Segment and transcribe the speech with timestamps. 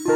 [0.00, 0.08] 青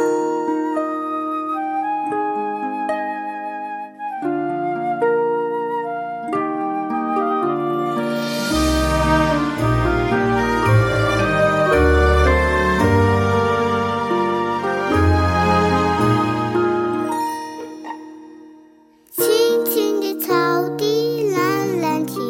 [19.66, 22.22] 青的草地，蓝蓝天，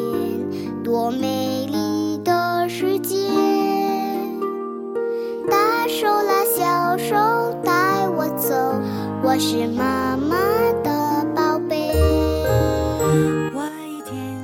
[0.82, 1.53] 多美
[9.34, 10.36] 我是妈妈
[10.84, 11.92] 的宝贝。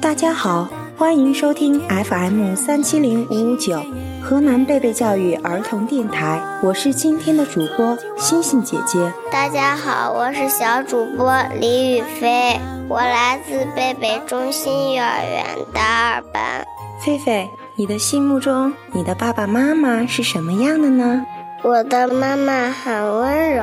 [0.01, 3.81] 大家好，欢迎收听 FM 三七零五五九
[4.21, 9.13] 河南贝贝教育儿童电台，我是今天的主播星星姐姐。
[9.31, 16.67] 大家好，我是小主播李雨飞，我来自贝贝中心幼儿园大二班。
[17.01, 21.25] 菲菲，你的心目中，你的爸爸妈妈是什么样的呢？
[21.63, 23.63] 我的妈妈很温柔，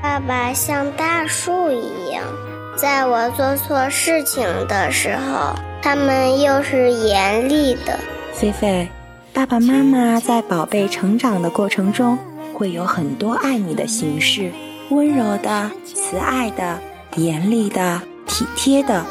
[0.00, 2.22] 爸爸像大树一样，
[2.76, 7.98] 在我做错事情的时候，他们又是严厉的。
[8.32, 8.88] 菲菲，
[9.32, 12.16] 爸爸妈妈在宝贝成长的过程中，
[12.54, 14.52] 会有很多爱你的形式，
[14.90, 16.78] 温柔的、慈爱的、
[17.16, 19.04] 严厉的、体贴的。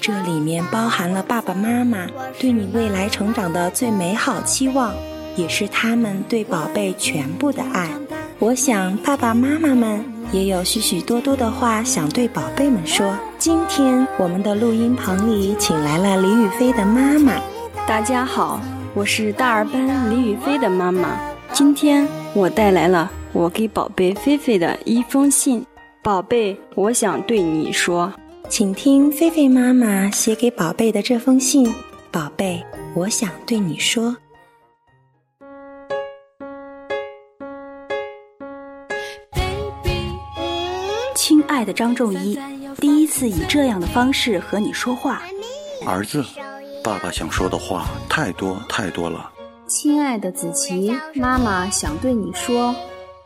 [0.00, 2.06] 这里面包含了爸爸妈妈
[2.38, 4.94] 对你未来成长的最美好期望，
[5.36, 7.90] 也是他们对宝贝全部的爱。
[8.38, 13.16] 我想爸爸妈妈们也有许许多多的话想对宝贝们说。
[13.38, 17.32] 今天我们的录音棚里请来了李雨飞的妈妈。
[17.86, 18.60] 大家好，
[18.92, 21.18] 我是大二班李雨飞的妈妈。
[21.50, 25.64] 今天我带来了我给宝贝菲菲的一封信。
[26.02, 28.12] 宝贝，我想对你说。
[28.50, 31.74] 请听菲菲妈妈写给宝贝的这封信。
[32.10, 32.62] 宝贝，
[32.94, 34.14] 我想对你说。
[41.28, 42.38] 亲爱的张仲一，
[42.80, 45.20] 第一次以这样的方式和你说话。
[45.84, 46.24] 儿子，
[46.84, 49.28] 爸爸想说的话太多太多了。
[49.66, 52.72] 亲爱的子琪，妈妈想对你说。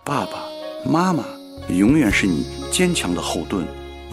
[0.03, 0.39] 爸爸
[0.83, 1.23] 妈妈
[1.69, 3.67] 永远是你坚强的后盾，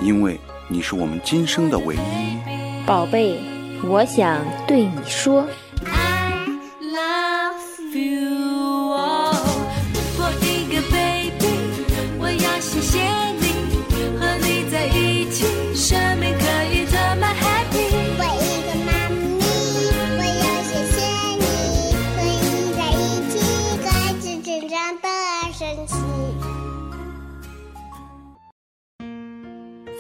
[0.04, 0.38] 因为
[0.68, 2.86] 你是我们今生的唯一。
[2.86, 3.40] 宝贝，
[3.86, 5.48] 我想对你说。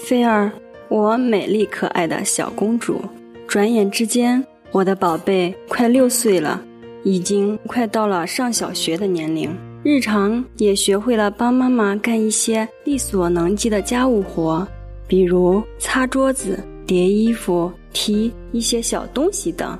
[0.08, 0.50] 菲儿，
[0.88, 3.02] 我美丽可爱的小公主，
[3.46, 4.42] 转眼之间，
[4.72, 6.64] 我的宝贝快六岁了，
[7.04, 9.54] 已经快到了上小学的年龄。
[9.84, 14.66] 日常也学会了帮妈妈干一些力所能及的家务活，
[15.10, 19.78] 比如擦桌子、叠衣服、提一些小东西等。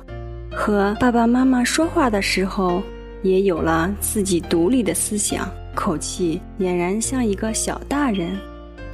[0.52, 2.82] 和爸爸妈妈说话的时候，
[3.22, 8.36] 也有了自己独立的思想，口气俨然像一个小大人。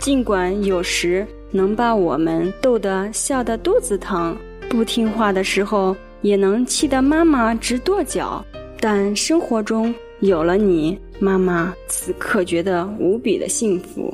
[0.05, 4.37] 尽管有时能把我们逗得笑得肚子疼，
[4.69, 8.45] 不听话的时候也能气得妈妈直跺脚，
[8.79, 14.13] 但生活中有了你，妈妈此刻觉得无比的幸福。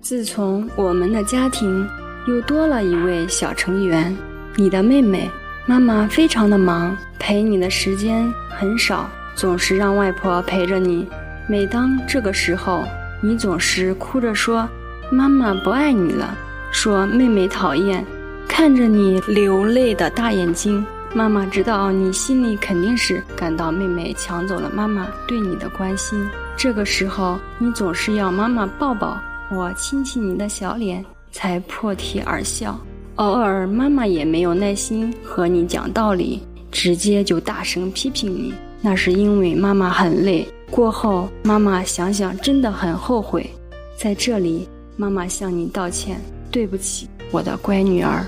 [0.00, 1.88] 自从我们的家庭
[2.26, 4.12] 又多了一位小成员，
[4.56, 5.30] 你的妹妹，
[5.66, 11.06] 妈妈非常的忙，陪你的时间很少，总是让外婆陪着你。
[11.46, 12.82] 每当这个时候，
[13.20, 14.68] 你总是哭着说。
[15.12, 16.34] 妈妈不爱你了，
[16.70, 18.02] 说妹妹讨厌。
[18.48, 26.26] 看着你流泪的大眼睛，妈妈知道你心里肯定是感到妹妹抢走了妈妈对你的关心。
[26.56, 29.20] 这个时候，你总是要妈妈抱抱
[29.50, 32.80] 我，亲亲你的小脸，才破涕而笑。
[33.16, 38.54] 偶尔，妈妈也没有耐心和你讲道理，直接就大声批评你。
[38.80, 40.48] 那是因为妈妈很累。
[40.70, 43.46] 过后，妈妈想想，真的很后悔。
[43.94, 44.66] 在这里。
[44.96, 48.24] 妈妈向你道歉，对不起，我的乖女儿。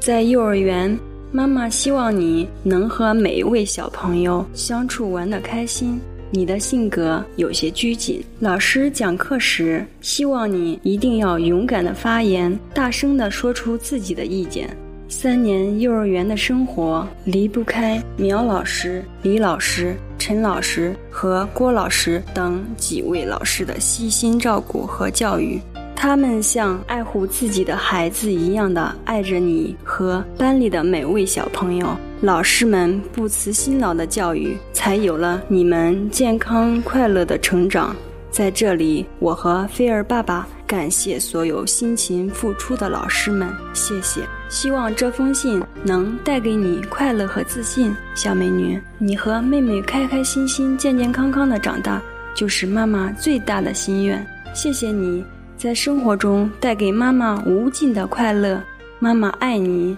[0.00, 0.98] 在幼儿园，
[1.30, 6.00] 妈妈希望你能和每一位小朋友相处玩得开心。
[6.30, 14.68] 你的性格有些拘谨，老师讲课时希望你一定要勇敢的发言，大声的说出自己的意见。
[15.08, 25.58] 三年幼儿园的生活离不开苗老师、李老师、陈老师和郭老师等几位老师的悉心照顾和教育。
[26.00, 31.88] 他们像爱护自己的孩子一样的爱着你和班里的每位小朋友。
[32.20, 37.96] 老师们不辞辛劳的教育，才有了你们健康快乐的成长。
[38.30, 44.20] 在这里，我和菲儿爸爸感谢所有辛勤付出的老师们，谢谢。
[44.48, 48.80] 希望这封信能带给你快乐和自信，小美女。
[48.98, 52.00] 你和妹妹开开心心、健健康康的长大，
[52.36, 54.24] 就是妈妈最大的心愿。
[54.54, 55.24] 谢谢你
[55.58, 58.62] 在生活中带给妈妈无尽的快乐，
[59.00, 59.96] 妈妈爱你。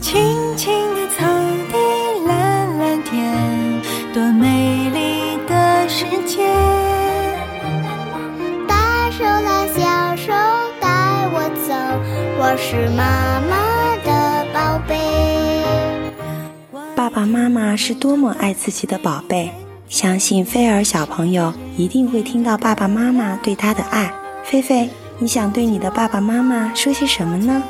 [0.00, 0.20] 青
[0.56, 1.24] 青的草
[1.70, 3.80] 地，蓝蓝天，
[4.12, 6.44] 多美丽的世界。
[8.66, 10.32] 大手拉小手
[10.80, 11.72] 带我走，
[12.40, 14.98] 我是妈妈的宝贝。
[16.96, 19.52] 爸爸妈妈是多么爱自己的宝贝，
[19.88, 24.12] 相信菲儿小朋友一定会听到爸爸妈妈对他的爱。
[24.44, 27.62] 菲菲，你想对你的爸爸妈妈说些什么呢？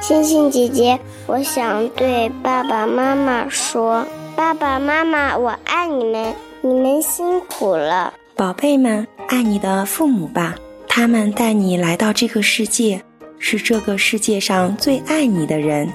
[0.00, 8.12] 星星姐姐，我想对爸爸妈妈说：爸爸妈妈，我爱你们，你们辛苦了。
[8.34, 10.54] 宝贝们，爱你的父母吧，
[10.86, 13.02] 他们带你来到这个世界，
[13.38, 15.90] 是这个世界上最爱你的人，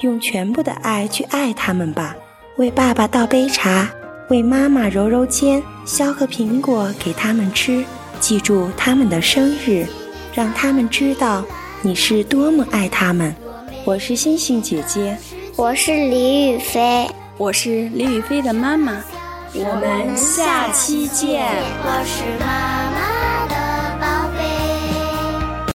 [0.00, 2.16] 用全部的爱去爱他们吧。
[2.56, 3.88] 为爸爸倒杯茶，
[4.30, 7.84] 为妈妈揉揉肩，削个苹果给他们吃，
[8.24, 9.86] 记住他们的生日，
[10.32, 11.44] 让他们知道
[11.82, 13.36] 你是多么爱他们。
[13.84, 15.14] 我是星星姐姐，
[15.56, 17.06] 我是李雨飞，
[17.36, 18.94] 我是李雨飞的妈妈，
[19.52, 21.44] 我们下期见。
[21.82, 22.46] 我是妈
[22.92, 23.13] 妈。